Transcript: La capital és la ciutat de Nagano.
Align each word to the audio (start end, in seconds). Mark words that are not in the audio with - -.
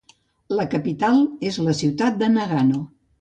La 0.59 0.63
capital 0.71 1.19
és 1.49 1.59
la 1.67 1.75
ciutat 1.83 2.17
de 2.23 2.31
Nagano. 2.37 2.81